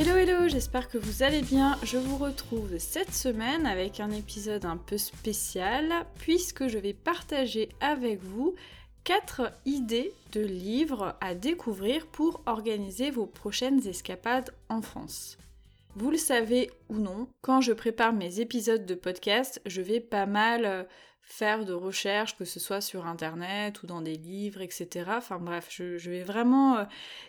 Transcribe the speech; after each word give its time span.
Hello 0.00 0.14
hello, 0.14 0.46
j'espère 0.46 0.88
que 0.88 0.96
vous 0.96 1.24
allez 1.24 1.42
bien. 1.42 1.76
Je 1.82 1.96
vous 1.96 2.18
retrouve 2.18 2.78
cette 2.78 3.12
semaine 3.12 3.66
avec 3.66 3.98
un 3.98 4.12
épisode 4.12 4.64
un 4.64 4.76
peu 4.76 4.96
spécial 4.96 6.06
puisque 6.20 6.68
je 6.68 6.78
vais 6.78 6.92
partager 6.92 7.68
avec 7.80 8.22
vous 8.22 8.54
4 9.02 9.50
idées 9.66 10.12
de 10.30 10.40
livres 10.40 11.16
à 11.20 11.34
découvrir 11.34 12.06
pour 12.06 12.42
organiser 12.46 13.10
vos 13.10 13.26
prochaines 13.26 13.88
escapades 13.88 14.54
en 14.68 14.82
France. 14.82 15.36
Vous 15.96 16.12
le 16.12 16.16
savez 16.16 16.70
ou 16.88 16.98
non, 16.98 17.26
quand 17.40 17.60
je 17.60 17.72
prépare 17.72 18.12
mes 18.12 18.38
épisodes 18.38 18.86
de 18.86 18.94
podcast, 18.94 19.60
je 19.66 19.82
vais 19.82 19.98
pas 19.98 20.26
mal 20.26 20.64
euh, 20.64 20.84
faire 21.28 21.66
de 21.66 21.74
recherches, 21.74 22.36
que 22.36 22.46
ce 22.46 22.58
soit 22.58 22.80
sur 22.80 23.06
internet 23.06 23.82
ou 23.82 23.86
dans 23.86 24.00
des 24.00 24.16
livres, 24.16 24.62
etc. 24.62 25.10
Enfin 25.18 25.38
bref, 25.38 25.66
je, 25.70 26.10
vais 26.10 26.22
vraiment 26.22 26.78
euh, 26.78 26.84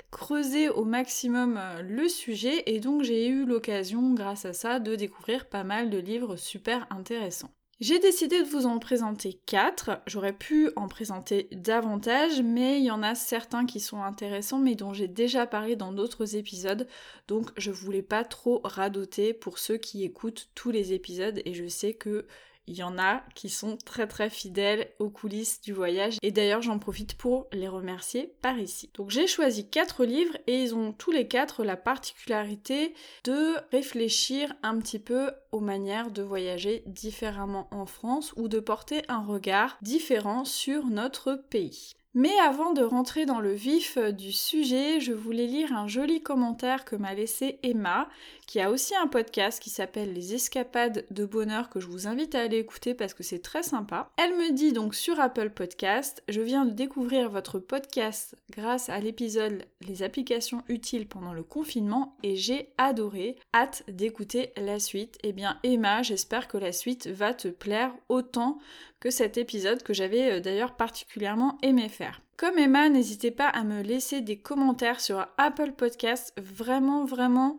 creuser 0.10 0.70
au 0.70 0.86
maximum 0.86 1.58
euh, 1.58 1.82
le 1.82 2.08
sujet 2.08 2.64
et 2.66 2.80
donc 2.80 3.04
j'ai 3.04 3.28
eu 3.28 3.46
l'occasion, 3.46 4.14
grâce 4.14 4.46
à 4.46 4.54
ça, 4.54 4.80
de 4.80 4.96
découvrir 4.96 5.48
pas 5.48 5.66
mal 5.66 5.90
de 5.90 5.98
livres 5.98 6.38
super 6.38 6.88
intéressants. 6.92 7.52
J'ai 7.82 8.00
décidé 8.00 8.42
de 8.42 8.48
vous 8.48 8.66
en 8.66 8.80
présenter 8.80 9.40
4. 9.46 10.02
J'aurais 10.06 10.34
pu 10.34 10.70
en 10.76 10.88
présenter 10.88 11.48
davantage, 11.52 12.42
mais 12.42 12.80
il 12.80 12.86
y 12.86 12.92
en 12.92 13.04
a 13.04 13.16
certains 13.16 13.66
qui 13.66 13.80
sont 13.80 14.02
intéressants, 14.02 14.60
mais 14.60 14.76
dont 14.76 14.94
j'ai 14.94 15.08
déjà 15.08 15.46
parlé 15.46 15.76
dans 15.78 15.94
d'autres 15.94 16.36
épisodes. 16.36 16.88
Donc 17.28 17.52
je 17.58 17.72
voulais 17.72 18.02
pas 18.02 18.24
trop 18.24 18.62
radoter 18.64 19.34
pour 19.34 19.60
ceux 19.60 19.78
qui 19.78 20.04
écoutent 20.04 20.50
tous 20.56 20.72
les 20.72 20.94
épisodes, 20.94 21.42
et 21.46 21.54
je 21.54 21.68
sais 21.68 21.94
que 21.94 22.26
il 22.70 22.78
y 22.78 22.84
en 22.84 23.00
a 23.00 23.24
qui 23.34 23.50
sont 23.50 23.78
très 23.84 24.08
très 24.08 24.30
fidèles 24.30 24.92
aux 25.00 25.10
coulisses 25.10 25.60
du 25.60 25.74
voyage 25.74 26.18
et 26.22 26.32
d'ailleurs 26.32 26.62
j'en 26.62 26.78
profite 26.78 27.16
pour 27.16 27.48
les 27.52 27.68
remercier 27.68 28.32
par 28.44 28.60
ici. 28.60 28.92
Donc 28.94 29.10
j'ai 29.10 29.26
choisi 29.26 29.68
quatre 29.68 30.06
livres 30.06 30.38
et 30.46 30.62
ils 30.62 30.76
ont 30.76 30.94
tous 30.94 31.12
les 31.12 31.28
quatre 31.28 31.64
la 31.64 31.76
particularité 31.76 32.94
de 33.24 33.56
réfléchir 33.72 34.54
un 34.62 34.78
petit 34.78 35.00
peu 35.00 35.32
aux 35.52 35.62
manières 35.62 36.12
de 36.12 36.22
voyager 36.22 36.84
différemment 36.86 37.68
en 37.72 37.88
France 37.88 38.34
ou 38.38 38.48
de 38.48 38.60
porter 38.60 39.02
un 39.08 39.26
regard 39.26 39.78
différent 39.82 40.46
sur 40.46 40.86
notre 40.86 41.42
pays. 41.50 41.96
Mais 42.16 42.36
avant 42.40 42.74
de 42.74 42.82
rentrer 42.82 43.28
dans 43.28 43.40
le 43.40 43.54
vif 43.54 43.98
euh, 43.98 44.12
du 44.12 44.32
sujet, 44.32 45.00
je 45.00 45.14
voulais 45.14 45.46
lire 45.46 45.74
un 45.74 45.88
joli 45.88 46.24
commentaire 46.24 46.84
que 46.84 46.96
m'a 46.96 47.14
laissé 47.14 47.60
Emma, 47.62 48.10
qui 48.48 48.60
a 48.60 48.72
aussi 48.72 48.96
un 48.96 49.06
podcast 49.06 49.62
qui 49.62 49.70
s'appelle 49.70 50.12
Les 50.12 50.34
Escapades 50.34 51.06
de 51.12 51.26
Bonheur 51.26 51.70
que 51.70 51.80
je 51.80 51.86
vous 51.86 52.08
invite 52.08 52.34
à 52.34 52.42
aller 52.42 52.58
écouter 52.58 52.96
parce 52.96 53.14
que 53.14 53.22
c'est 53.22 53.44
très 53.44 53.62
sympa. 53.62 54.10
Elle 54.18 54.36
me 54.36 54.52
dit 54.54 54.74
donc 54.74 54.96
sur 54.96 55.20
Apple 55.20 55.52
Podcast, 55.52 56.24
je 56.28 56.42
viens 56.42 56.66
de 56.66 56.72
découvrir 56.72 57.30
votre 57.30 57.60
podcast 57.60 58.36
grâce 58.50 58.90
à 58.90 59.00
l'épisode 59.00 59.66
Les 59.88 60.02
applications 60.02 60.64
utiles 60.68 61.08
pendant 61.08 61.34
le 61.34 61.44
confinement 61.44 62.18
et 62.24 62.36
j'ai 62.36 62.74
adoré. 62.80 63.36
Hâte 63.54 63.84
d'écouter 63.88 64.52
la 64.58 64.80
suite. 64.80 65.20
Eh 65.22 65.32
bien 65.32 65.60
Emma, 65.62 66.02
j'espère 66.02 66.48
que 66.48 66.58
la 66.58 66.72
suite 66.72 67.06
va 67.06 67.36
te 67.36 67.50
plaire 67.50 67.94
autant 68.10 68.58
que 69.00 69.10
cet 69.10 69.38
épisode 69.38 69.84
que 69.84 69.94
j'avais 69.94 70.32
euh, 70.32 70.40
d'ailleurs 70.40 70.76
particulièrement 70.76 71.58
aimé 71.62 71.88
faire. 71.88 71.99
Comme 72.38 72.58
Emma, 72.58 72.90
n'hésitez 72.90 73.32
pas 73.32 73.48
à 73.48 73.64
me 73.64 73.82
laisser 73.82 74.22
des 74.22 74.40
commentaires 74.40 75.02
sur 75.02 75.28
Apple 75.38 75.74
Podcast. 75.74 76.34
Vraiment, 76.38 77.04
vraiment, 77.06 77.58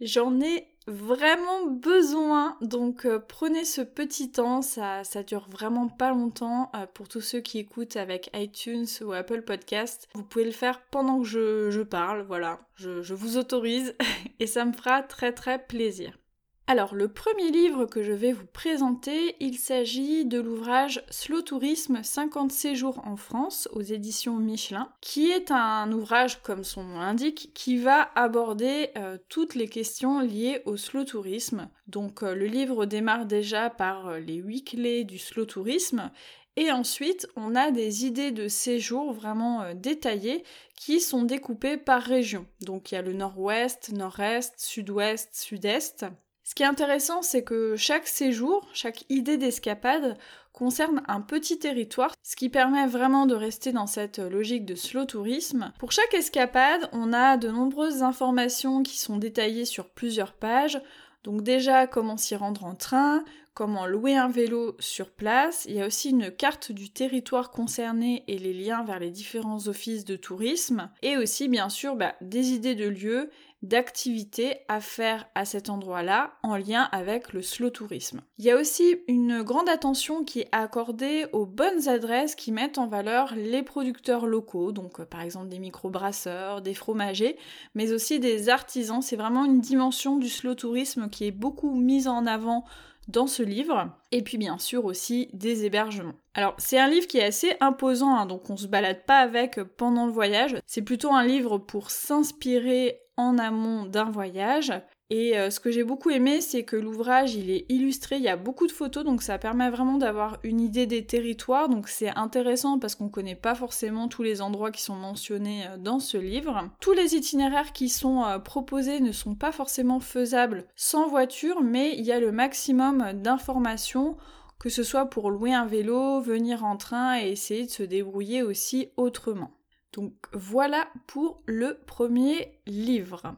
j'en 0.00 0.40
ai 0.40 0.68
vraiment 0.86 1.66
besoin. 1.66 2.56
Donc 2.60 3.06
euh, 3.06 3.18
prenez 3.18 3.64
ce 3.64 3.80
petit 3.80 4.30
temps, 4.30 4.60
ça, 4.62 5.04
ça 5.04 5.22
dure 5.22 5.48
vraiment 5.48 5.88
pas 5.88 6.10
longtemps. 6.10 6.70
Euh, 6.76 6.86
pour 6.86 7.08
tous 7.08 7.22
ceux 7.22 7.40
qui 7.40 7.58
écoutent 7.58 7.96
avec 7.96 8.30
iTunes 8.34 8.86
ou 9.02 9.12
Apple 9.12 9.42
Podcast, 9.42 10.08
vous 10.14 10.24
pouvez 10.24 10.44
le 10.44 10.50
faire 10.50 10.82
pendant 10.90 11.20
que 11.20 11.26
je, 11.26 11.70
je 11.70 11.82
parle. 11.82 12.22
Voilà, 12.22 12.60
je, 12.74 13.02
je 13.02 13.14
vous 13.14 13.38
autorise 13.38 13.94
et 14.40 14.46
ça 14.46 14.64
me 14.64 14.72
fera 14.72 15.02
très 15.02 15.32
très 15.32 15.64
plaisir. 15.64 16.18
Alors, 16.66 16.94
le 16.94 17.08
premier 17.08 17.50
livre 17.50 17.84
que 17.84 18.02
je 18.02 18.12
vais 18.12 18.32
vous 18.32 18.46
présenter, 18.46 19.36
il 19.38 19.58
s'agit 19.58 20.24
de 20.24 20.40
l'ouvrage 20.40 21.04
Slow 21.10 21.42
Tourisme 21.42 22.02
50 22.02 22.50
séjours 22.50 23.02
en 23.06 23.16
France 23.16 23.68
aux 23.72 23.82
éditions 23.82 24.36
Michelin, 24.36 24.88
qui 25.02 25.30
est 25.30 25.50
un 25.50 25.92
ouvrage, 25.92 26.40
comme 26.40 26.64
son 26.64 26.84
nom 26.84 27.00
l'indique, 27.00 27.50
qui 27.52 27.76
va 27.76 28.10
aborder 28.14 28.88
euh, 28.96 29.18
toutes 29.28 29.56
les 29.56 29.68
questions 29.68 30.20
liées 30.20 30.62
au 30.64 30.78
slow 30.78 31.04
tourisme. 31.04 31.68
Donc, 31.86 32.22
euh, 32.22 32.34
le 32.34 32.46
livre 32.46 32.86
démarre 32.86 33.26
déjà 33.26 33.68
par 33.68 34.08
euh, 34.08 34.18
les 34.18 34.36
huit 34.36 34.64
clés 34.64 35.04
du 35.04 35.18
slow 35.18 35.44
tourisme 35.44 36.10
et 36.56 36.70
ensuite, 36.70 37.26
on 37.36 37.56
a 37.56 37.72
des 37.72 38.06
idées 38.06 38.30
de 38.30 38.46
séjour 38.46 39.12
vraiment 39.12 39.74
détaillées 39.74 40.44
qui 40.76 41.00
sont 41.00 41.24
découpées 41.24 41.76
par 41.76 42.00
région. 42.00 42.46
Donc 42.60 42.92
il 42.92 42.94
y 42.94 42.98
a 42.98 43.02
le 43.02 43.12
nord-ouest, 43.12 43.90
nord-est, 43.92 44.54
sud-ouest, 44.56 45.30
sud-est. 45.32 46.06
Ce 46.44 46.54
qui 46.54 46.62
est 46.62 46.66
intéressant, 46.66 47.22
c'est 47.22 47.42
que 47.42 47.74
chaque 47.74 48.06
séjour, 48.06 48.68
chaque 48.74 49.06
idée 49.08 49.38
d'escapade 49.38 50.18
concerne 50.52 51.02
un 51.08 51.22
petit 51.22 51.58
territoire, 51.58 52.12
ce 52.22 52.36
qui 52.36 52.50
permet 52.50 52.86
vraiment 52.86 53.24
de 53.24 53.34
rester 53.34 53.72
dans 53.72 53.86
cette 53.86 54.18
logique 54.18 54.66
de 54.66 54.74
slow 54.74 55.06
tourisme. 55.06 55.72
Pour 55.78 55.90
chaque 55.90 56.12
escapade, 56.12 56.88
on 56.92 57.14
a 57.14 57.38
de 57.38 57.48
nombreuses 57.48 58.02
informations 58.02 58.82
qui 58.82 58.98
sont 58.98 59.16
détaillées 59.16 59.64
sur 59.64 59.88
plusieurs 59.88 60.34
pages. 60.34 60.80
Donc 61.24 61.42
déjà, 61.42 61.86
comment 61.86 62.18
s'y 62.18 62.36
rendre 62.36 62.66
en 62.66 62.74
train, 62.74 63.24
comment 63.54 63.86
louer 63.86 64.14
un 64.14 64.28
vélo 64.28 64.76
sur 64.78 65.10
place. 65.10 65.64
Il 65.66 65.76
y 65.76 65.80
a 65.80 65.86
aussi 65.86 66.10
une 66.10 66.30
carte 66.30 66.72
du 66.72 66.90
territoire 66.90 67.50
concerné 67.50 68.22
et 68.28 68.38
les 68.38 68.52
liens 68.52 68.84
vers 68.84 68.98
les 68.98 69.10
différents 69.10 69.66
offices 69.68 70.04
de 70.04 70.16
tourisme. 70.16 70.90
Et 71.02 71.16
aussi, 71.16 71.48
bien 71.48 71.70
sûr, 71.70 71.96
bah, 71.96 72.14
des 72.20 72.50
idées 72.50 72.74
de 72.74 72.86
lieux 72.88 73.30
d'activités 73.64 74.58
à 74.68 74.80
faire 74.80 75.26
à 75.34 75.44
cet 75.44 75.70
endroit-là 75.70 76.32
en 76.42 76.56
lien 76.56 76.88
avec 76.92 77.32
le 77.32 77.42
slow 77.42 77.70
tourisme. 77.70 78.20
Il 78.38 78.44
y 78.44 78.50
a 78.50 78.56
aussi 78.56 78.96
une 79.08 79.42
grande 79.42 79.68
attention 79.68 80.24
qui 80.24 80.40
est 80.40 80.48
accordée 80.52 81.26
aux 81.32 81.46
bonnes 81.46 81.88
adresses 81.88 82.34
qui 82.34 82.52
mettent 82.52 82.78
en 82.78 82.86
valeur 82.86 83.34
les 83.36 83.62
producteurs 83.62 84.26
locaux, 84.26 84.72
donc 84.72 85.00
euh, 85.00 85.04
par 85.04 85.22
exemple 85.22 85.48
des 85.48 85.58
microbrasseurs, 85.58 86.62
des 86.62 86.74
fromagers, 86.74 87.36
mais 87.74 87.92
aussi 87.92 88.20
des 88.20 88.48
artisans. 88.48 89.02
C'est 89.02 89.16
vraiment 89.16 89.44
une 89.44 89.60
dimension 89.60 90.16
du 90.16 90.28
slow 90.28 90.54
tourisme 90.54 91.08
qui 91.08 91.26
est 91.26 91.32
beaucoup 91.32 91.74
mise 91.74 92.08
en 92.08 92.26
avant 92.26 92.64
dans 93.08 93.26
ce 93.26 93.42
livre, 93.42 93.90
et 94.12 94.22
puis 94.22 94.38
bien 94.38 94.58
sûr 94.58 94.84
aussi 94.84 95.28
des 95.34 95.64
hébergements. 95.66 96.14
Alors 96.32 96.54
c'est 96.58 96.78
un 96.78 96.88
livre 96.88 97.06
qui 97.06 97.18
est 97.18 97.24
assez 97.24 97.52
imposant, 97.60 98.14
hein, 98.14 98.26
donc 98.26 98.48
on 98.48 98.56
se 98.56 98.66
balade 98.66 99.04
pas 99.04 99.18
avec 99.18 99.62
pendant 99.76 100.06
le 100.06 100.12
voyage, 100.12 100.56
c'est 100.66 100.82
plutôt 100.82 101.12
un 101.12 101.24
livre 101.24 101.58
pour 101.58 101.90
s'inspirer 101.90 103.03
en 103.16 103.38
amont 103.38 103.86
d'un 103.86 104.10
voyage. 104.10 104.72
Et 105.10 105.38
euh, 105.38 105.50
ce 105.50 105.60
que 105.60 105.70
j'ai 105.70 105.84
beaucoup 105.84 106.10
aimé, 106.10 106.40
c'est 106.40 106.64
que 106.64 106.76
l'ouvrage, 106.76 107.34
il 107.34 107.50
est 107.50 107.66
illustré, 107.68 108.16
il 108.16 108.22
y 108.22 108.28
a 108.28 108.36
beaucoup 108.36 108.66
de 108.66 108.72
photos, 108.72 109.04
donc 109.04 109.22
ça 109.22 109.38
permet 109.38 109.68
vraiment 109.70 109.98
d'avoir 109.98 110.38
une 110.42 110.60
idée 110.60 110.86
des 110.86 111.04
territoires, 111.04 111.68
donc 111.68 111.88
c'est 111.88 112.08
intéressant 112.16 112.78
parce 112.78 112.94
qu'on 112.94 113.10
connaît 113.10 113.36
pas 113.36 113.54
forcément 113.54 114.08
tous 114.08 114.22
les 114.22 114.40
endroits 114.40 114.70
qui 114.70 114.82
sont 114.82 114.96
mentionnés 114.96 115.66
euh, 115.68 115.76
dans 115.76 115.98
ce 115.98 116.16
livre. 116.16 116.70
Tous 116.80 116.92
les 116.92 117.14
itinéraires 117.14 117.72
qui 117.72 117.90
sont 117.90 118.24
euh, 118.24 118.38
proposés 118.38 119.00
ne 119.00 119.12
sont 119.12 119.34
pas 119.34 119.52
forcément 119.52 120.00
faisables 120.00 120.64
sans 120.74 121.06
voiture, 121.06 121.60
mais 121.60 121.94
il 121.96 122.04
y 122.04 122.12
a 122.12 122.20
le 122.20 122.32
maximum 122.32 123.12
d'informations 123.12 124.16
que 124.58 124.70
ce 124.70 124.82
soit 124.82 125.06
pour 125.06 125.30
louer 125.30 125.52
un 125.52 125.66
vélo, 125.66 126.20
venir 126.22 126.64
en 126.64 126.78
train 126.78 127.20
et 127.20 127.28
essayer 127.28 127.66
de 127.66 127.70
se 127.70 127.82
débrouiller 127.82 128.42
aussi 128.42 128.88
autrement. 128.96 129.50
Donc 129.94 130.12
voilà 130.32 130.88
pour 131.06 131.40
le 131.46 131.78
premier 131.86 132.58
livre. 132.66 133.36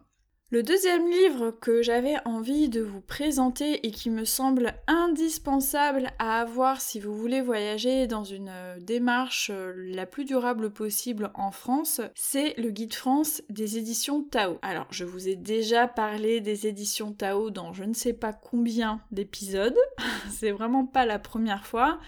Le 0.50 0.62
deuxième 0.62 1.10
livre 1.10 1.50
que 1.50 1.82
j'avais 1.82 2.14
envie 2.24 2.68
de 2.68 2.80
vous 2.80 3.00
présenter 3.00 3.84
et 3.84 3.90
qui 3.90 4.10
me 4.10 4.24
semble 4.24 4.74
indispensable 4.86 6.12
à 6.20 6.40
avoir 6.40 6.80
si 6.80 7.00
vous 7.00 7.16
voulez 7.16 7.40
voyager 7.40 8.06
dans 8.06 8.22
une 8.22 8.48
euh, 8.48 8.78
démarche 8.78 9.50
euh, 9.52 9.72
la 9.76 10.06
plus 10.06 10.24
durable 10.24 10.70
possible 10.70 11.32
en 11.34 11.50
France, 11.50 12.00
c'est 12.14 12.54
le 12.58 12.70
Guide 12.70 12.94
France 12.94 13.42
des 13.50 13.76
éditions 13.76 14.22
Tao. 14.22 14.58
Alors, 14.62 14.86
je 14.90 15.04
vous 15.04 15.26
ai 15.26 15.34
déjà 15.34 15.88
parlé 15.88 16.40
des 16.40 16.68
éditions 16.68 17.12
Tao 17.12 17.50
dans 17.50 17.72
je 17.72 17.82
ne 17.82 17.92
sais 17.92 18.12
pas 18.12 18.32
combien 18.32 19.00
d'épisodes, 19.10 19.76
c'est 20.30 20.52
vraiment 20.52 20.86
pas 20.86 21.06
la 21.06 21.18
première 21.18 21.66
fois. 21.66 21.98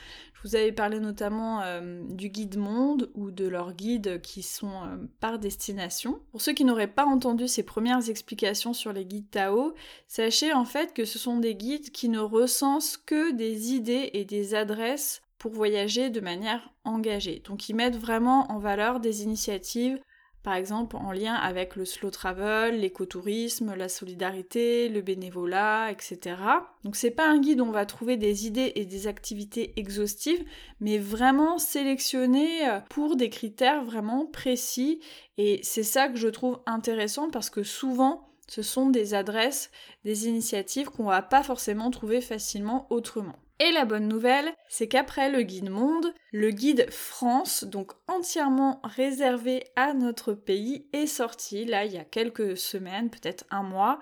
Vous 0.44 0.54
avais 0.54 0.72
parlé 0.72 1.00
notamment 1.00 1.62
euh, 1.62 2.02
du 2.10 2.28
guide 2.28 2.56
monde 2.56 3.10
ou 3.14 3.30
de 3.30 3.46
leurs 3.46 3.72
guides 3.72 4.20
qui 4.20 4.42
sont 4.42 4.84
euh, 4.84 4.96
par 5.20 5.38
destination. 5.38 6.20
Pour 6.30 6.40
ceux 6.40 6.52
qui 6.52 6.64
n'auraient 6.64 6.86
pas 6.86 7.06
entendu 7.06 7.48
ces 7.48 7.62
premières 7.62 8.08
explications 8.08 8.72
sur 8.72 8.92
les 8.92 9.04
guides 9.04 9.30
Tao, 9.30 9.74
sachez 10.06 10.52
en 10.52 10.64
fait 10.64 10.94
que 10.94 11.04
ce 11.04 11.18
sont 11.18 11.38
des 11.38 11.54
guides 11.54 11.90
qui 11.90 12.08
ne 12.08 12.20
recensent 12.20 12.96
que 12.96 13.32
des 13.32 13.72
idées 13.72 14.10
et 14.12 14.24
des 14.24 14.54
adresses 14.54 15.22
pour 15.38 15.52
voyager 15.52 16.10
de 16.10 16.20
manière 16.20 16.72
engagée. 16.84 17.42
Donc 17.44 17.68
ils 17.68 17.74
mettent 17.74 17.96
vraiment 17.96 18.50
en 18.50 18.58
valeur 18.58 19.00
des 19.00 19.22
initiatives 19.22 20.00
par 20.48 20.56
exemple 20.56 20.96
en 20.96 21.12
lien 21.12 21.34
avec 21.34 21.76
le 21.76 21.84
slow 21.84 22.08
travel, 22.08 22.80
l'écotourisme, 22.80 23.74
la 23.74 23.90
solidarité, 23.90 24.88
le 24.88 25.02
bénévolat, 25.02 25.92
etc. 25.92 26.36
Donc 26.84 26.96
c'est 26.96 27.10
pas 27.10 27.28
un 27.28 27.38
guide 27.38 27.60
où 27.60 27.64
on 27.64 27.70
va 27.70 27.84
trouver 27.84 28.16
des 28.16 28.46
idées 28.46 28.72
et 28.74 28.86
des 28.86 29.08
activités 29.08 29.74
exhaustives, 29.76 30.42
mais 30.80 30.96
vraiment 30.96 31.58
sélectionnées 31.58 32.66
euh, 32.66 32.80
pour 32.88 33.16
des 33.16 33.28
critères 33.28 33.84
vraiment 33.84 34.24
précis. 34.24 35.00
Et 35.36 35.60
c'est 35.62 35.82
ça 35.82 36.08
que 36.08 36.16
je 36.16 36.28
trouve 36.28 36.60
intéressant 36.64 37.28
parce 37.28 37.50
que 37.50 37.62
souvent 37.62 38.30
ce 38.46 38.62
sont 38.62 38.88
des 38.88 39.12
adresses, 39.12 39.70
des 40.06 40.28
initiatives 40.28 40.88
qu'on 40.88 41.04
va 41.04 41.20
pas 41.20 41.42
forcément 41.42 41.90
trouver 41.90 42.22
facilement 42.22 42.86
autrement. 42.88 43.36
Et 43.60 43.72
la 43.72 43.84
bonne 43.84 44.06
nouvelle, 44.06 44.52
c'est 44.68 44.86
qu'après 44.86 45.30
le 45.30 45.42
guide 45.42 45.68
monde, 45.68 46.14
le 46.30 46.50
guide 46.50 46.88
France, 46.90 47.64
donc 47.64 47.92
entièrement 48.06 48.80
réservé 48.84 49.64
à 49.74 49.94
notre 49.94 50.32
pays, 50.32 50.86
est 50.92 51.06
sorti 51.06 51.64
là 51.64 51.84
il 51.84 51.92
y 51.92 51.98
a 51.98 52.04
quelques 52.04 52.56
semaines, 52.56 53.10
peut-être 53.10 53.44
un 53.50 53.64
mois. 53.64 53.98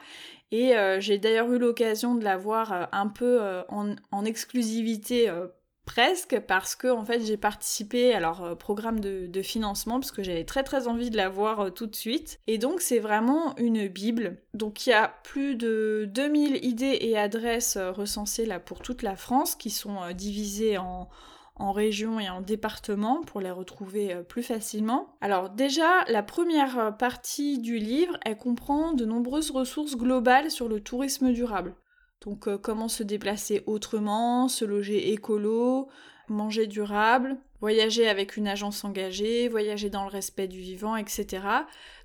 Et 0.52 0.76
euh, 0.76 1.00
j'ai 1.00 1.16
d'ailleurs 1.16 1.50
eu 1.52 1.58
l'occasion 1.58 2.14
de 2.14 2.24
l'avoir 2.24 2.72
euh, 2.72 2.84
un 2.92 3.08
peu 3.08 3.42
euh, 3.42 3.62
en, 3.68 4.24
exclusivité 4.26 5.32
Presque 5.86 6.40
parce 6.40 6.74
que 6.74 6.88
en 6.88 7.04
fait 7.04 7.24
j'ai 7.24 7.36
participé 7.36 8.12
à 8.12 8.18
leur 8.18 8.42
euh, 8.42 8.54
programme 8.56 8.98
de, 8.98 9.42
financement 9.42 10.00
parce 10.00 10.10
que 10.10 10.24
j'avais 10.24 10.44
très 10.44 10.64
très 10.64 10.88
envie 10.88 11.10
de 11.10 11.16
la 11.16 11.28
voir 11.28 11.60
euh, 11.60 11.70
tout 11.70 11.86
de 11.86 11.94
suite. 11.94 12.40
Et 12.48 12.58
donc 12.58 12.80
c'est 12.80 12.98
vraiment 12.98 13.56
une 13.56 13.86
bible. 13.86 14.36
Donc 14.52 14.86
il 14.86 14.90
y 14.90 14.92
a 14.92 15.14
plus 15.22 15.54
de 15.54 16.06
2000 16.12 16.64
idées 16.64 16.98
et 17.00 17.16
adresses 17.16 17.76
euh, 17.76 17.92
recensées 17.92 18.46
là 18.46 18.58
pour 18.58 18.80
toute 18.80 19.02
la 19.02 19.14
France 19.14 19.54
qui 19.54 19.70
sont 19.70 19.98
divisées 20.12 20.76
en, 20.76 21.08
en 21.54 21.70
régions 21.70 22.18
et 22.18 22.28
en 22.28 22.40
départements 22.40 23.22
pour 23.22 23.40
les 23.40 23.52
retrouver 23.52 24.22
plus 24.28 24.42
facilement. 24.42 25.16
Alors 25.20 25.50
déjà, 25.50 26.04
la 26.08 26.24
première 26.24 26.96
partie 26.98 27.60
du 27.60 27.78
livre, 27.78 28.18
elle 28.24 28.36
comprend 28.36 28.92
de 28.92 29.04
nombreuses 29.04 29.52
ressources 29.52 29.96
globales 29.96 30.50
sur 30.50 30.68
le 30.68 30.80
tourisme 30.80 31.32
durable. 31.32 31.76
Donc 32.26 32.48
euh, 32.48 32.58
comment 32.58 32.88
se 32.88 33.04
déplacer 33.04 33.62
autrement, 33.66 34.48
se 34.48 34.64
loger 34.64 35.12
écolo, 35.12 35.88
manger 36.28 36.66
durable, 36.66 37.36
voyager 37.60 38.08
avec 38.08 38.36
une 38.36 38.48
agence 38.48 38.84
engagée, 38.84 39.48
voyager 39.48 39.90
dans 39.90 40.02
le 40.02 40.10
respect 40.10 40.48
du 40.48 40.58
vivant, 40.58 40.96
etc. 40.96 41.42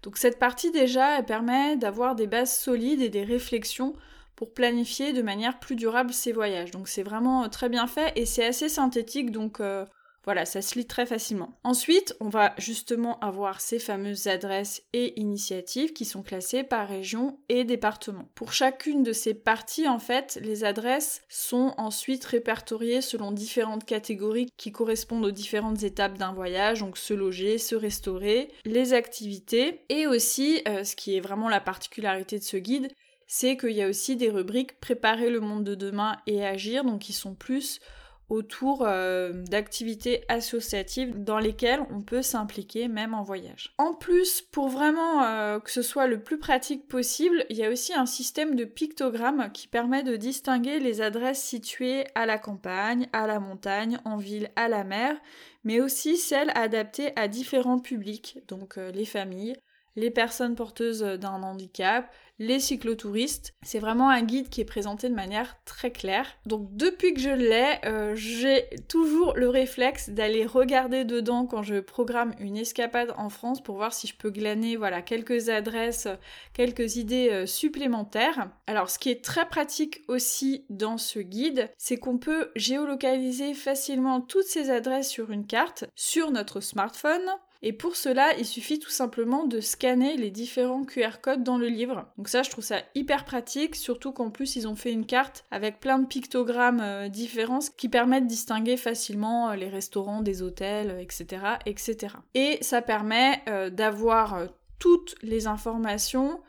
Donc 0.04 0.18
cette 0.18 0.38
partie 0.38 0.72
déjà, 0.72 1.18
elle 1.18 1.26
permet 1.26 1.76
d'avoir 1.76 2.16
des 2.16 2.28
bases 2.28 2.56
solides 2.56 3.02
et 3.02 3.10
des 3.10 3.24
réflexions 3.24 3.96
pour 4.36 4.54
planifier 4.54 5.12
de 5.12 5.24
manière 5.24 5.60
plus 5.60 5.76
durable 5.76 6.14
ces 6.14 6.32
voyages. 6.32 6.72
Donc 6.72 6.88
c'est 6.88 7.04
vraiment 7.04 7.44
euh, 7.44 7.48
très 7.48 7.68
bien 7.68 7.88
fait 7.88 8.14
et 8.16 8.28
c'est 8.28 8.46
assez 8.46 8.70
synthétique, 8.70 9.32
donc 9.32 9.60
euh, 9.60 9.86
voilà, 10.24 10.46
ça 10.46 10.62
se 10.62 10.76
lit 10.78 10.86
très 10.86 11.06
facilement. 11.06 11.58
Ensuite, 11.64 12.16
on 12.20 12.30
va 12.30 12.54
justement 12.58 13.20
avoir 13.20 13.60
ces 13.60 13.80
fameuses 13.80 14.28
adresses 14.28 14.84
et 14.94 15.20
initiatives 15.20 15.94
qui 15.94 16.06
sont 16.06 16.22
classées 16.22 16.64
par 16.64 16.88
région 16.88 17.40
et 17.50 17.64
département. 17.64 18.30
Pour 18.36 18.54
chacune 18.54 19.04
de 19.04 19.14
ces 19.14 19.34
parties, 19.34 19.88
en 19.88 19.98
fait, 20.00 20.40
les 20.44 20.64
adresses 20.64 21.24
sont 21.28 21.74
ensuite 21.78 22.24
répertoriées 22.26 23.02
selon 23.02 23.32
différentes 23.32 23.86
catégories 23.86 24.50
qui 24.58 24.72
correspondent 24.72 25.26
aux 25.26 25.32
différentes 25.32 25.82
étapes 25.84 26.18
d'un 26.18 26.34
voyage, 26.34 26.82
donc 26.82 26.98
se 26.98 27.14
loger, 27.14 27.58
se 27.58 27.76
restaurer, 27.76 28.52
les 28.64 28.94
activités, 28.94 29.82
et 29.90 30.06
aussi, 30.06 30.62
euh, 30.68 30.84
ce 30.84 30.96
qui 30.96 31.16
est 31.16 31.22
vraiment 31.22 31.50
la 31.50 31.60
particularité 31.60 32.38
de 32.38 32.44
ce 32.44 32.58
guide, 32.58 32.92
c'est 33.26 33.56
qu'il 33.58 33.72
y 33.72 33.82
a 33.82 33.88
aussi 33.88 34.18
des 34.18 34.30
rubriques 34.30 34.80
préparer 34.80 35.30
le 35.30 35.40
monde 35.40 35.64
de 35.64 35.74
demain 35.74 36.18
et 36.28 36.46
agir, 36.46 36.84
donc 36.84 37.00
qui 37.00 37.14
sont 37.14 37.34
plus 37.34 37.80
autour 38.32 38.84
euh, 38.88 39.34
d'activités 39.34 40.24
associatives 40.30 41.22
dans 41.22 41.38
lesquelles 41.38 41.82
on 41.92 42.02
peut 42.02 42.22
s'impliquer 42.22 42.88
même 42.88 43.14
en 43.14 43.24
voyage. 43.24 43.74
En 43.78 43.94
plus, 43.94 44.42
pour 44.42 44.70
vraiment 44.70 45.22
euh, 45.22 45.60
que 45.60 45.70
ce 45.70 45.82
soit 45.82 46.08
le 46.08 46.24
plus 46.24 46.40
pratique 46.40 46.88
possible, 46.88 47.46
il 47.50 47.58
y 47.58 47.66
a 47.66 47.70
aussi 47.70 47.94
un 47.94 48.06
système 48.06 48.56
de 48.56 48.64
pictogrammes 48.64 49.52
qui 49.54 49.68
permet 49.68 50.02
de 50.04 50.16
distinguer 50.16 50.80
les 50.80 51.02
adresses 51.02 51.44
situées 51.44 52.06
à 52.16 52.26
la 52.26 52.38
campagne, 52.38 53.10
à 53.12 53.28
la 53.28 53.42
montagne, 53.42 54.00
en 54.06 54.16
ville, 54.16 54.50
à 54.56 54.70
la 54.70 54.86
mer, 54.86 55.18
mais 55.66 55.82
aussi 55.82 56.16
celles 56.16 56.52
adaptées 56.56 57.12
à 57.18 57.28
différents 57.28 57.80
publics, 57.80 58.40
donc 58.48 58.78
euh, 58.78 58.92
les 58.92 59.06
familles, 59.06 59.58
les 59.98 60.10
personnes 60.10 60.56
porteuses 60.56 61.02
d'un 61.02 61.44
handicap, 61.44 62.10
les 62.42 62.60
cyclotouristes. 62.60 63.54
C'est 63.62 63.80
vraiment 63.80 64.10
un 64.10 64.24
guide 64.24 64.50
qui 64.50 64.62
est 64.62 64.66
présenté 64.66 65.10
de 65.10 65.14
manière 65.14 65.58
très 65.64 65.92
claire. 65.92 66.26
Donc 66.48 66.76
depuis 66.76 67.14
que 67.14 67.20
je 67.20 67.30
l'ai, 67.30 67.78
euh, 67.86 68.16
j'ai 68.16 68.68
toujours 68.88 69.34
le 69.36 69.48
réflexe 69.48 70.10
d'aller 70.10 70.48
regarder 70.48 71.06
dedans 71.06 71.46
quand 71.46 71.62
je 71.62 71.80
programme 71.80 72.34
une 72.40 72.58
escapade 72.58 73.14
en 73.16 73.30
France 73.30 73.62
pour 73.62 73.76
voir 73.76 73.94
si 73.94 74.08
je 74.08 74.16
peux 74.16 74.32
glaner 74.32 74.76
voilà 74.76 75.04
quelques 75.04 75.50
adresses, 75.50 76.08
quelques 76.54 76.96
idées 76.96 77.30
euh, 77.30 77.46
supplémentaires. 77.46 78.50
Alors 78.66 78.90
ce 78.90 78.98
qui 78.98 79.12
est 79.12 79.24
très 79.24 79.48
pratique 79.48 80.02
aussi 80.08 80.66
dans 80.72 80.98
ce 80.98 81.20
guide, 81.20 81.70
c'est 81.78 81.98
qu'on 81.98 82.18
peut 82.18 82.50
géolocaliser 82.56 83.54
facilement 83.54 84.20
toutes 84.20 84.46
ces 84.46 84.72
adresses 84.72 85.10
sur 85.10 85.30
une 85.30 85.46
carte 85.46 85.86
sur 85.96 86.32
notre 86.32 86.60
smartphone 86.60 87.22
et 87.64 87.74
pour 87.74 87.96
cela, 87.96 88.36
il 88.40 88.46
suffit 88.46 88.80
tout 88.80 88.90
simplement 88.90 89.46
de 89.46 89.60
scanner 89.60 90.18
les 90.18 90.32
différents 90.32 90.84
QR 90.84 91.20
codes 91.22 91.44
dans 91.44 91.60
le 91.60 91.68
livre. 91.68 92.08
Donc 92.18 92.28
ça, 92.28 92.42
je 92.42 92.50
trouve 92.50 92.64
ça 92.64 92.82
hyper 92.96 93.24
pratique, 93.24 93.76
surtout 93.76 94.12
qu'en 94.12 94.32
plus, 94.32 94.56
ils 94.56 94.68
ont 94.68 94.76
fait 94.76 94.92
une 94.92 95.06
carte 95.06 95.46
avec 95.52 95.80
plein 95.80 96.00
de 96.00 96.08
pictogrammes 96.08 96.82
euh, 96.82 97.08
différents 97.08 97.60
qui 97.78 97.88
permettent 97.88 98.24
de 98.24 98.30
distinguer 98.30 98.78
facilement 98.78 99.52
euh, 99.52 99.56
les 99.56 99.70
restaurants 99.70 100.22
des 100.22 100.42
hôtels, 100.42 100.98
etc., 101.00 101.42
euh, 101.44 101.56
etc. 101.68 102.16
Et 102.34 102.58
ça 102.62 102.82
permet 102.82 103.44
d'avoir 103.72 104.48
toutes 104.80 105.16
les 105.22 105.48
informations 105.48 106.40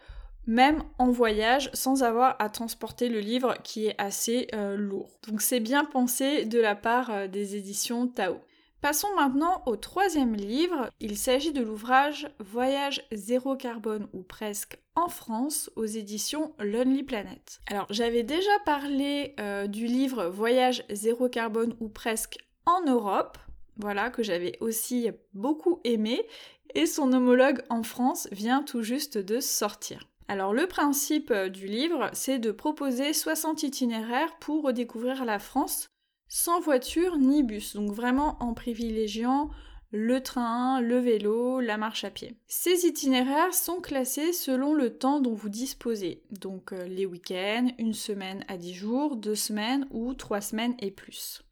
même 0.47 0.83
en 0.99 1.11
voyage 1.11 1.71
sans 1.73 2.03
avoir 2.03 2.37
à 2.39 2.49
transporter 2.49 3.09
le 3.09 3.21
livre 3.21 3.57
qui 3.63 3.87
est 3.87 3.95
assez 3.99 4.49
lourd. 4.77 5.11
Donc 5.29 5.41
c'est 5.41 5.61
bien 5.61 5.85
pensé 5.85 6.45
de 6.45 6.59
la 6.59 6.75
part 6.75 7.29
des 7.29 7.57
éditions 7.57 8.09
Tao. 8.09 8.41
Passons 8.83 9.15
maintenant 9.15 9.63
au 9.67 9.77
troisième 9.77 10.35
livre. 10.35 10.91
Il 10.99 11.17
s'agit 11.17 11.53
de 11.53 11.63
l'ouvrage 11.63 12.29
Voyage 12.41 13.07
zéro 13.13 13.55
carbone 13.55 14.09
ou 14.13 14.23
presque 14.25 14.77
en 14.97 15.09
France 15.09 15.71
aux 15.77 15.85
éditions 15.85 16.53
Lonely 16.59 17.05
Planet. 17.05 17.61
Alors 17.69 17.87
j'avais 17.91 18.25
déjà 18.25 18.51
parlé 18.65 19.37
euh, 19.39 19.69
du 19.69 19.87
livre 19.87 20.27
Voyage 20.27 20.85
zéro 20.91 21.29
carbone 21.29 21.77
ou 21.79 21.89
presque 21.89 22.39
en 22.67 22.83
Europe, 22.85 23.39
voilà, 23.77 24.11
que 24.11 24.25
j'avais 24.25 24.59
aussi 24.59 25.13
beaucoup 25.33 25.81
aimé, 25.85 26.27
et 26.75 26.87
son 26.87 27.13
homologue 27.13 27.63
en 27.71 27.85
France 27.85 28.27
vient 28.33 28.65
tout 28.65 28.83
juste 28.83 29.17
de 29.17 29.39
sortir. 29.39 30.09
Alors 30.27 30.53
le 30.53 30.67
principe 30.67 31.31
euh, 31.31 31.49
du 31.49 31.69
livre, 31.69 32.11
c'est 32.15 32.41
de 32.41 32.51
proposer 32.51 33.13
60 33.13 33.63
itinéraires 33.63 34.37
pour 34.41 34.65
redécouvrir 34.65 35.25
la 35.25 35.39
France 35.39 35.92
sans 36.35 36.61
voiture 36.61 37.19
ni 37.19 37.43
bus, 37.43 37.75
donc 37.75 37.93
vraiment 37.93 38.39
en 38.41 38.55
privilégiant 38.55 39.51
le 39.91 40.23
train, 40.23 40.81
le 40.81 40.99
vélo, 40.99 41.61
la 41.61 41.77
marche 41.77 42.05
à 42.05 42.11
pied. 42.11 42.39
Ces 42.47 42.87
itinéraires 42.87 43.53
sont 43.53 43.83
classés 43.83 44.33
selon 44.33 44.73
le 44.73 44.97
temps 44.97 45.21
dont 45.21 45.35
vous 45.35 45.51
disposez, 45.51 46.23
donc 46.31 46.73
euh, 46.73 46.87
les 46.87 47.05
week-ends, 47.05 47.69
une 47.77 47.93
semaine 47.93 48.47
à 48.49 48.57
dix 48.57 48.73
jours, 48.73 49.17
deux 49.17 49.35
semaines 49.35 49.87
ou 49.91 50.15
trois 50.15 50.41
semaines 50.41 50.75
et 50.79 50.91
plus. 50.91 51.43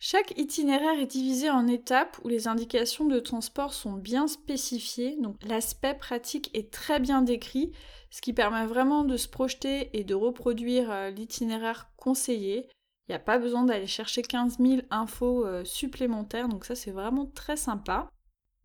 Chaque 0.00 0.36
itinéraire 0.36 0.98
est 0.98 1.06
divisé 1.06 1.48
en 1.48 1.68
étapes 1.68 2.18
où 2.24 2.28
les 2.28 2.48
indications 2.48 3.04
de 3.04 3.20
transport 3.20 3.72
sont 3.72 3.92
bien 3.92 4.26
spécifiées, 4.26 5.16
donc 5.20 5.36
l'aspect 5.44 5.94
pratique 5.94 6.50
est 6.54 6.72
très 6.72 6.98
bien 6.98 7.22
décrit, 7.22 7.70
ce 8.10 8.20
qui 8.20 8.32
permet 8.32 8.66
vraiment 8.66 9.04
de 9.04 9.16
se 9.16 9.28
projeter 9.28 9.96
et 9.96 10.02
de 10.02 10.14
reproduire 10.16 10.90
euh, 10.90 11.10
l'itinéraire 11.10 11.88
conseillé. 11.96 12.68
Il 13.08 13.12
n'y 13.12 13.16
a 13.16 13.20
pas 13.20 13.38
besoin 13.38 13.64
d'aller 13.64 13.86
chercher 13.86 14.22
15 14.22 14.58
000 14.58 14.82
infos 14.90 15.46
euh, 15.46 15.64
supplémentaires, 15.64 16.48
donc 16.48 16.64
ça 16.64 16.74
c'est 16.74 16.90
vraiment 16.90 17.26
très 17.34 17.56
sympa. 17.56 18.08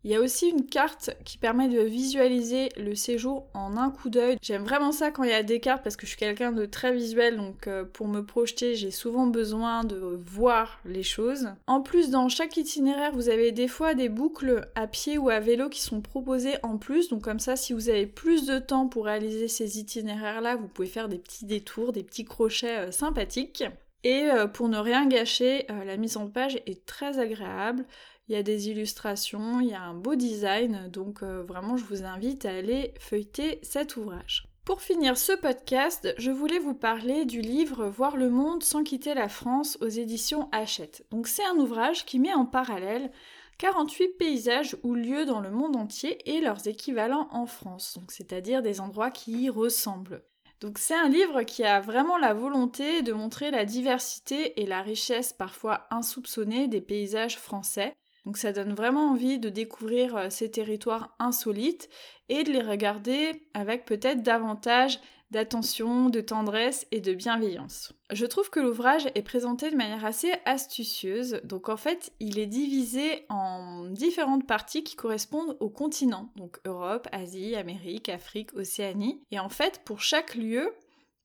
Il 0.04 0.10
y 0.10 0.16
a 0.16 0.20
aussi 0.20 0.48
une 0.48 0.66
carte 0.66 1.10
qui 1.24 1.38
permet 1.38 1.68
de 1.68 1.80
visualiser 1.80 2.70
le 2.76 2.96
séjour 2.96 3.46
en 3.54 3.76
un 3.76 3.90
coup 3.90 4.10
d'œil. 4.10 4.36
J'aime 4.42 4.64
vraiment 4.64 4.90
ça 4.90 5.12
quand 5.12 5.22
il 5.22 5.30
y 5.30 5.34
a 5.34 5.44
des 5.44 5.60
cartes 5.60 5.84
parce 5.84 5.94
que 5.94 6.06
je 6.06 6.10
suis 6.10 6.18
quelqu'un 6.18 6.50
de 6.50 6.66
très 6.66 6.92
visuel, 6.92 7.36
donc 7.36 7.68
euh, 7.68 7.84
pour 7.84 8.08
me 8.08 8.22
projeter, 8.22 8.74
j'ai 8.74 8.90
souvent 8.90 9.28
besoin 9.28 9.84
de 9.84 9.96
voir 9.96 10.80
les 10.84 11.04
choses. 11.04 11.50
En 11.68 11.82
plus, 11.82 12.10
dans 12.10 12.28
chaque 12.28 12.56
itinéraire, 12.56 13.12
vous 13.12 13.28
avez 13.28 13.52
des 13.52 13.68
fois 13.68 13.94
des 13.94 14.08
boucles 14.08 14.68
à 14.74 14.88
pied 14.88 15.18
ou 15.18 15.28
à 15.30 15.38
vélo 15.38 15.68
qui 15.68 15.80
sont 15.80 16.00
proposées 16.00 16.56
en 16.64 16.78
plus. 16.78 17.08
Donc 17.08 17.22
comme 17.22 17.38
ça, 17.38 17.54
si 17.54 17.72
vous 17.72 17.88
avez 17.88 18.08
plus 18.08 18.44
de 18.44 18.58
temps 18.58 18.88
pour 18.88 19.04
réaliser 19.04 19.46
ces 19.46 19.78
itinéraires-là, 19.78 20.56
vous 20.56 20.66
pouvez 20.66 20.88
faire 20.88 21.08
des 21.08 21.18
petits 21.18 21.44
détours, 21.44 21.92
des 21.92 22.02
petits 22.02 22.24
crochets 22.24 22.88
euh, 22.88 22.90
sympathiques. 22.90 23.62
Et 24.04 24.28
pour 24.52 24.68
ne 24.68 24.78
rien 24.78 25.06
gâcher, 25.06 25.66
la 25.68 25.96
mise 25.96 26.16
en 26.16 26.28
page 26.28 26.60
est 26.66 26.84
très 26.86 27.18
agréable. 27.18 27.86
Il 28.28 28.34
y 28.34 28.38
a 28.38 28.42
des 28.42 28.68
illustrations, 28.68 29.60
il 29.60 29.68
y 29.68 29.74
a 29.74 29.82
un 29.82 29.94
beau 29.94 30.16
design, 30.16 30.88
donc 30.88 31.22
vraiment 31.22 31.76
je 31.76 31.84
vous 31.84 32.04
invite 32.04 32.44
à 32.44 32.54
aller 32.54 32.94
feuilleter 32.98 33.60
cet 33.62 33.96
ouvrage. 33.96 34.48
Pour 34.64 34.80
finir 34.80 35.18
ce 35.18 35.32
podcast, 35.32 36.14
je 36.18 36.30
voulais 36.30 36.60
vous 36.60 36.74
parler 36.74 37.24
du 37.24 37.40
livre 37.40 37.86
Voir 37.88 38.16
le 38.16 38.30
monde 38.30 38.62
sans 38.62 38.84
quitter 38.84 39.12
la 39.12 39.28
France 39.28 39.76
aux 39.80 39.88
éditions 39.88 40.48
Hachette. 40.52 41.04
Donc 41.10 41.26
c'est 41.26 41.44
un 41.44 41.56
ouvrage 41.56 42.06
qui 42.06 42.20
met 42.20 42.32
en 42.32 42.46
parallèle 42.46 43.10
48 43.58 44.16
paysages 44.18 44.76
ou 44.84 44.94
lieux 44.94 45.26
dans 45.26 45.40
le 45.40 45.50
monde 45.50 45.74
entier 45.74 46.18
et 46.30 46.40
leurs 46.40 46.68
équivalents 46.68 47.28
en 47.32 47.46
France, 47.46 47.94
donc 47.98 48.12
c'est-à-dire 48.12 48.62
des 48.62 48.80
endroits 48.80 49.10
qui 49.10 49.42
y 49.42 49.50
ressemblent. 49.50 50.22
Donc 50.62 50.78
c'est 50.78 50.94
un 50.94 51.08
livre 51.08 51.42
qui 51.42 51.64
a 51.64 51.80
vraiment 51.80 52.16
la 52.16 52.34
volonté 52.34 53.02
de 53.02 53.12
montrer 53.12 53.50
la 53.50 53.64
diversité 53.64 54.62
et 54.62 54.66
la 54.66 54.80
richesse 54.80 55.32
parfois 55.32 55.88
insoupçonnée 55.90 56.68
des 56.68 56.80
paysages 56.80 57.36
français. 57.36 57.96
Donc 58.24 58.36
ça 58.36 58.52
donne 58.52 58.72
vraiment 58.72 59.10
envie 59.10 59.40
de 59.40 59.48
découvrir 59.48 60.16
euh, 60.16 60.30
ces 60.30 60.52
territoires 60.52 61.16
insolites 61.18 61.88
et 62.28 62.44
de 62.44 62.52
les 62.52 62.62
regarder 62.62 63.48
avec 63.54 63.84
peut-être 63.84 64.22
davantage 64.22 65.00
d'attention, 65.32 66.10
de 66.10 66.20
tendresse 66.20 66.86
et 66.92 67.00
de 67.00 67.14
bienveillance. 67.14 67.92
Je 68.12 68.26
trouve 68.26 68.50
que 68.50 68.60
l'ouvrage 68.60 69.08
est 69.14 69.22
présenté 69.22 69.70
de 69.70 69.76
manière 69.76 70.04
assez 70.04 70.32
astucieuse, 70.44 71.40
donc 71.42 71.70
en 71.70 71.78
fait 71.78 72.12
il 72.20 72.38
est 72.38 72.46
divisé 72.46 73.24
en 73.30 73.86
différentes 73.86 74.46
parties 74.46 74.84
qui 74.84 74.94
correspondent 74.94 75.56
aux 75.58 75.70
continents, 75.70 76.30
donc 76.36 76.58
Europe, 76.66 77.08
Asie, 77.12 77.56
Amérique, 77.56 78.10
Afrique, 78.10 78.54
Océanie, 78.54 79.22
et 79.30 79.40
en 79.40 79.48
fait 79.48 79.80
pour 79.86 80.02
chaque 80.02 80.34
lieu, 80.34 80.70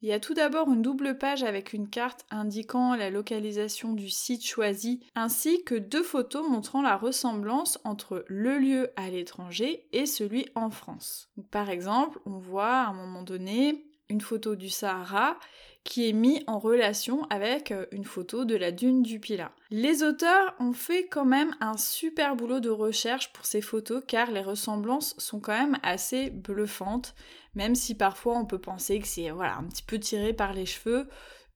il 0.01 0.09
y 0.09 0.13
a 0.13 0.19
tout 0.19 0.35
d'abord 0.35 0.71
une 0.71 0.83
double 0.83 1.17
page 1.17 1.43
avec 1.43 1.73
une 1.73 1.89
carte 1.89 2.23
indiquant 2.29 2.95
la 2.95 3.09
localisation 3.09 3.93
du 3.93 4.09
site 4.09 4.45
choisi, 4.45 5.01
ainsi 5.15 5.63
que 5.63 5.73
deux 5.73 6.03
photos 6.03 6.47
montrant 6.47 6.83
la 6.83 6.95
ressemblance 6.95 7.79
entre 7.83 8.23
le 8.27 8.59
lieu 8.59 8.91
à 8.95 9.09
l'étranger 9.09 9.87
et 9.91 10.05
celui 10.05 10.45
en 10.53 10.69
France. 10.69 11.29
par 11.49 11.69
exemple, 11.71 12.19
on 12.25 12.37
voit 12.37 12.75
à 12.75 12.87
un 12.87 12.93
moment 12.93 13.23
donné 13.23 13.86
une 14.09 14.21
photo 14.21 14.55
du 14.55 14.69
Sahara 14.69 15.37
qui 15.83 16.09
est 16.09 16.13
mise 16.13 16.41
en 16.47 16.59
relation 16.59 17.23
avec 17.29 17.71
euh, 17.71 17.85
une 17.91 18.03
photo 18.03 18.43
de 18.43 18.55
la 18.55 18.71
dune 18.71 19.03
du 19.03 19.19
Pilat. 19.21 19.53
Les 19.71 20.03
auteurs 20.03 20.53
ont 20.59 20.73
fait 20.73 21.07
quand 21.07 21.23
même 21.23 21.55
un 21.61 21.77
super 21.77 22.35
boulot 22.35 22.59
de 22.59 22.69
recherche 22.69 23.31
pour 23.31 23.45
ces 23.45 23.61
photos 23.61 24.03
car 24.05 24.29
les 24.31 24.41
ressemblances 24.41 25.15
sont 25.17 25.39
quand 25.39 25.57
même 25.57 25.77
assez 25.83 26.29
bluffantes, 26.29 27.15
même 27.55 27.73
si 27.73 27.95
parfois 27.95 28.37
on 28.37 28.45
peut 28.45 28.59
penser 28.59 28.99
que 28.99 29.07
c'est 29.07 29.29
voilà, 29.29 29.55
un 29.55 29.63
petit 29.63 29.83
peu 29.83 29.97
tiré 29.97 30.33
par 30.33 30.53
les 30.53 30.65
cheveux. 30.65 31.07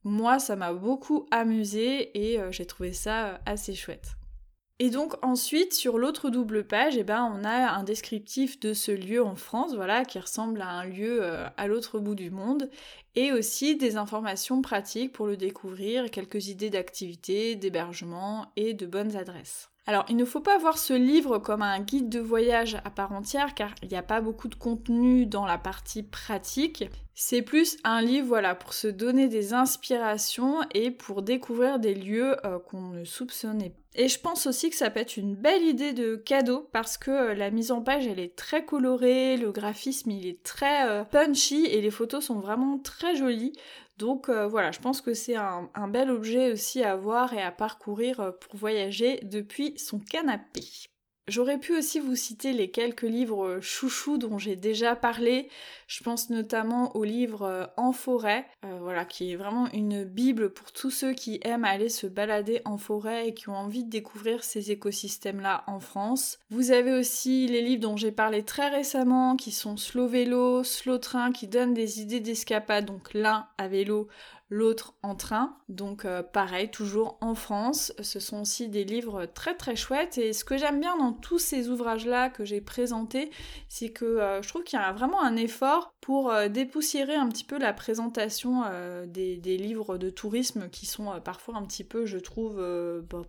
Moi, 0.06 0.40
ça 0.40 0.56
m'a 0.56 0.74
beaucoup 0.74 1.28
amusé 1.30 2.18
et 2.18 2.40
euh, 2.40 2.52
j'ai 2.52 2.66
trouvé 2.66 2.94
ça 2.94 3.26
euh, 3.26 3.38
assez 3.46 3.76
chouette. 3.76 4.16
Et 4.84 4.90
donc 4.90 5.14
ensuite, 5.24 5.76
sur 5.76 6.00
l'autre 6.00 6.32
double 6.32 6.66
page, 6.66 6.98
eh 6.98 7.04
ben, 7.04 7.32
on 7.36 7.44
a 7.44 7.70
un 7.70 7.84
descriptif 7.84 8.60
de 8.60 8.74
ce 8.74 8.92
lieu 8.92 9.24
en 9.24 9.36
France, 9.36 9.76
voilà, 9.76 10.06
qui 10.06 10.18
ressemble 10.18 10.60
à 10.60 10.70
un 10.70 10.86
lieu 10.86 11.20
euh, 11.22 11.46
à 11.56 11.68
l'autre 11.68 12.00
bout 12.00 12.16
du 12.16 12.32
monde, 12.32 12.68
et 13.14 13.32
aussi 13.32 13.76
des 13.76 13.96
informations 13.96 14.64
pratiques 14.64 15.14
pour 15.14 15.28
le 15.28 15.38
découvrir, 15.38 16.10
quelques 16.10 16.48
idées 16.48 16.72
d'activités, 16.72 17.56
d'hébergement 17.56 18.52
et 18.56 18.74
de 18.74 18.88
bonnes 18.88 19.16
adresses. 19.16 19.71
Alors, 19.88 20.06
il 20.10 20.16
ne 20.16 20.26
faut 20.26 20.42
pas 20.42 20.60
voir 20.60 20.78
ce 20.78 20.94
livre 20.94 21.40
comme 21.40 21.64
un 21.64 21.80
guide 21.80 22.10
de 22.10 22.20
voyage 22.20 22.78
à 22.86 22.92
part 22.92 23.12
entière, 23.14 23.56
car 23.56 23.74
il 23.82 23.90
n'y 23.90 23.98
a 23.98 24.04
pas 24.04 24.22
beaucoup 24.22 24.48
de 24.48 24.56
contenu 24.56 25.26
dans 25.26 25.46
la 25.46 25.58
partie 25.58 26.04
pratique. 26.04 26.86
C'est 27.16 27.42
plus 27.42 27.78
un 27.84 28.02
livre, 28.02 28.28
voilà, 28.28 28.54
pour 28.54 28.74
se 28.74 28.88
donner 28.88 29.28
des 29.28 29.54
inspirations 29.54 30.60
et 30.74 30.92
pour 30.92 31.24
découvrir 31.24 31.80
des 31.80 31.96
lieux 31.96 32.36
euh, 32.46 32.60
qu'on 32.60 32.90
ne 32.90 33.04
soupçonnait 33.04 33.72
pas. 33.72 33.82
Et 33.94 34.08
je 34.08 34.20
pense 34.20 34.48
aussi 34.48 34.70
que 34.70 34.78
ça 34.78 34.90
peut 34.90 35.02
être 35.02 35.18
une 35.18 35.36
belle 35.36 35.64
idée 35.64 35.92
de 35.92 36.16
cadeau 36.16 36.70
parce 36.72 36.98
que 36.98 37.12
euh, 37.12 37.34
la 37.34 37.52
mise 37.52 37.72
en 37.72 37.82
page 37.82 38.08
elle 38.08 38.20
est 38.20 38.38
très 38.38 38.64
colorée, 38.64 39.36
le 39.36 39.52
graphisme 39.52 40.12
il 40.12 40.26
est 40.28 40.42
très 40.44 40.88
euh, 40.88 41.04
punchy 41.04 41.66
et 41.66 41.82
les 41.82 41.92
photos 41.92 42.24
sont 42.24 42.40
vraiment 42.40 42.80
très 42.80 43.18
jolies. 43.18 43.52
Donc 44.02 44.30
euh, 44.30 44.48
voilà, 44.48 44.72
je 44.72 44.80
pense 44.80 45.00
que 45.00 45.14
c'est 45.14 45.36
un, 45.36 45.88
bel 45.88 46.10
objet 46.10 46.52
aussi 46.52 46.84
à 46.84 46.96
voir 46.96 47.36
et 47.36 47.42
à 47.44 47.52
parcourir 47.52 48.20
euh, 48.20 48.32
pour 48.32 48.56
voyager 48.56 49.20
depuis 49.22 49.78
son 49.78 50.00
canapé. 50.00 50.64
J'aurais 51.28 51.60
pu 51.60 51.78
aussi 51.78 52.00
vous 52.00 52.16
citer 52.16 52.52
les 52.52 52.72
quelques 52.72 53.04
livres 53.04 53.60
chouchous 53.62 54.18
dont 54.18 54.40
j'ai 54.40 54.56
déjà 54.56 54.96
parlé. 54.96 55.50
Je 55.88 56.04
pense 56.04 56.32
notamment 56.32 56.96
au 56.96 57.04
livre 57.04 57.44
euh, 57.44 57.66
En 57.78 57.92
forêt, 57.92 58.46
euh, 58.66 58.80
voilà, 58.82 59.06
qui 59.06 59.32
est 59.32 59.36
vraiment 59.36 59.72
une 59.72 60.04
bible 60.04 60.52
pour 60.52 60.72
tous 60.72 60.90
ceux 60.90 61.14
qui 61.14 61.40
aiment 61.44 61.64
aller 61.64 61.90
se 61.90 62.08
balader 62.08 62.62
en 62.66 62.78
forêt 62.78 63.28
et 63.28 63.34
qui 63.36 63.50
ont 63.50 63.56
envie 63.56 63.84
de 63.84 63.90
découvrir 63.90 64.44
ces 64.44 64.72
écosystèmes-là 64.72 65.64
en 65.68 65.80
France. 65.80 66.40
Vous 66.50 66.72
avez 66.72 66.94
aussi 66.94 67.48
les 67.48 67.62
livres 67.62 67.84
dont 67.84 67.98
j'ai 67.98 68.12
parlé 68.12 68.44
très 68.44 68.70
récemment, 68.70 69.36
qui 69.36 69.52
sont 69.52 69.78
Slow 69.78 70.08
Vélo, 70.08 70.64
Slow 70.64 70.98
Train, 70.98 71.32
qui 71.32 71.48
donnent 71.48 71.76
des 71.76 72.02
idées 72.02 72.20
d'escapade, 72.20 72.86
donc 72.86 73.14
l'un 73.14 73.48
à 73.58 73.68
vélo, 73.68 74.08
l'autre 74.52 74.94
en 75.02 75.16
train. 75.16 75.56
Donc 75.70 76.04
euh, 76.04 76.22
pareil, 76.22 76.70
toujours 76.70 77.18
en 77.22 77.34
France. 77.34 77.94
Ce 78.02 78.20
sont 78.20 78.42
aussi 78.42 78.68
des 78.68 78.84
livres 78.84 79.26
très 79.26 79.56
très 79.56 79.78
chouettes. 79.78 80.18
Et 80.18 80.34
ce 80.34 80.44
que 80.44 80.58
j'aime 80.58 80.82
bien 80.82 80.98
dans 80.98 81.14
tous 81.14 81.40
ces 81.40 81.70
ouvrages-là 81.70 82.30
que 82.30 82.44
j'ai 82.44 82.60
présentés, 82.60 83.32
c'est 83.70 83.90
que 83.90 84.06
euh, 84.06 84.42
je 84.42 84.50
trouve 84.50 84.64
qu'il 84.64 84.78
y 84.78 84.82
a 84.82 84.92
vraiment 84.92 85.24
un 85.24 85.38
effort 85.38 85.96
pour 86.02 86.32
euh, 86.32 86.48
dépoussiérer 86.48 87.16
un 87.16 87.30
petit 87.30 87.44
peu 87.44 87.58
la 87.58 87.74
présentation 87.74 88.64
des, 89.06 89.38
livres 89.58 89.98
de 89.98 90.10
tourisme 90.10 90.70
qui 90.70 90.86
sont 90.86 91.20
parfois 91.24 91.56
un 91.58 91.64
petit 91.64 91.84
peu, 91.84 92.06
je 92.06 92.18
trouve, 92.18 92.62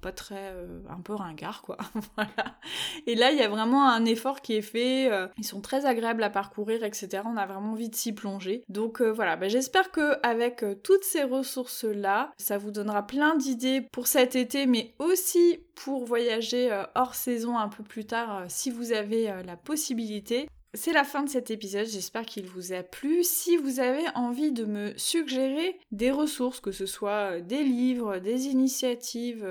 pas 0.01 0.13
très... 0.13 0.55
un 0.89 1.01
peu 1.01 1.15
ringard 1.15 1.63
quoi. 1.63 1.77
voilà. 2.17 2.59
Et 3.07 3.15
là, 3.15 3.31
il 3.31 3.39
y 3.39 3.43
a 3.43 3.49
vraiment 3.49 3.89
un 3.89 4.05
effort 4.05 4.41
qui 4.41 4.55
est 4.55 4.63
fait. 4.63 5.11
ils 5.39 5.45
sont 5.45 5.61
très 5.61 5.85
agréables 5.85 6.23
à 6.23 6.31
parcourir, 6.31 6.85
etc. 6.85 7.23
On 7.27 7.37
a 7.37 7.47
vraiment 7.47 7.73
envie 7.73 7.89
de 7.89 7.95
s'y 7.95 8.13
plonger. 8.13 8.65
Donc 8.69 9.03
voilà, 9.03 9.37
bah, 9.37 9.49
j'espère 9.49 9.91
que 9.91 10.19
avec 10.23 10.65
toutes 10.83 11.05
ces 11.05 11.25
ressources-là. 11.25 12.33
Ça 12.39 12.59
vous 12.59 12.71
donnera 12.71 13.07
plein 13.07 13.37
d'idées 13.37 13.83
pour 13.93 14.07
cet 14.07 14.37
été, 14.37 14.67
mais 14.67 14.95
aussi 14.99 15.61
pour 15.75 16.05
voyager 16.05 16.73
euh, 16.73 16.85
hors 16.95 17.15
saison 17.15 17.59
un 17.59 17.69
peu 17.69 17.83
plus 17.83 18.05
tard 18.05 18.37
euh, 18.37 18.45
si 18.49 18.71
vous 18.71 18.93
avez 18.93 19.31
euh, 19.31 19.43
la 19.43 19.57
possibilité. 19.57 20.49
C'est 20.75 20.93
la 20.95 21.05
fin 21.05 21.23
de 21.23 21.29
cet 21.29 21.51
épisode, 21.51 21.87
j'espère 21.87 22.25
qu'il 22.25 22.47
vous 22.47 22.73
a 22.73 22.83
plu. 22.83 23.25
Si 23.25 23.59
vous 23.59 23.79
avez 23.79 24.05
envie 24.15 24.53
de 24.53 24.65
me 24.65 24.97
suggérer 24.97 25.79
des 25.91 26.11
ressources, 26.11 26.61
que 26.61 26.73
ce 26.73 26.87
soit 26.87 27.41
des 27.41 27.63
livres, 27.63 28.19
des 28.19 28.47
initiatives, 28.47 29.45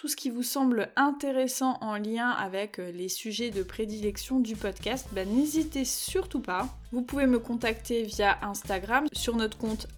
tout 0.00 0.08
ce 0.08 0.16
qui 0.16 0.30
vous 0.30 0.42
semble 0.42 0.88
intéressant 0.96 1.76
en 1.82 1.96
lien 1.96 2.30
avec 2.30 2.78
euh, 2.80 2.90
les 2.90 3.10
sujets 3.10 3.50
de 3.50 3.62
prédilection 3.62 4.40
du 4.40 4.56
podcast, 4.56 5.06
bah, 5.12 5.26
n'hésitez 5.26 5.84
surtout 5.84 6.40
pas. 6.40 6.68
Vous 6.90 7.02
pouvez 7.02 7.26
me 7.26 7.38
contacter 7.38 8.04
via 8.04 8.38
Instagram 8.40 9.06
sur 9.12 9.36
notre 9.36 9.58
compte 9.58 9.88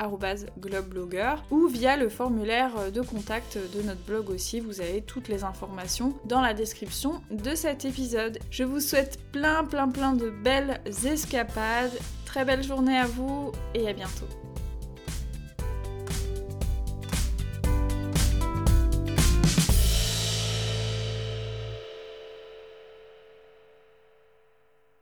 globblogger 0.58 1.36
ou 1.52 1.68
via 1.68 1.96
le 1.96 2.08
formulaire 2.08 2.90
de 2.90 3.00
contact 3.00 3.56
de 3.56 3.82
notre 3.82 4.00
blog 4.00 4.28
aussi. 4.28 4.58
Vous 4.58 4.80
avez 4.80 5.02
toutes 5.02 5.28
les 5.28 5.44
informations 5.44 6.14
dans 6.24 6.40
la 6.40 6.52
description 6.52 7.22
de 7.30 7.54
cet 7.54 7.84
épisode. 7.84 8.40
Je 8.50 8.64
vous 8.64 8.80
souhaite 8.80 9.20
plein 9.30 9.62
plein 9.64 9.88
plein 9.88 10.14
de 10.14 10.30
belles 10.30 10.80
escapades. 11.06 11.96
Très 12.26 12.44
belle 12.44 12.64
journée 12.64 12.98
à 12.98 13.06
vous 13.06 13.52
et 13.74 13.88
à 13.88 13.92
bientôt. 13.92 14.41